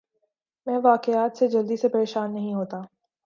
[0.67, 2.81] میں واقعات سے جلدی سے پریشان نہیں ہوتا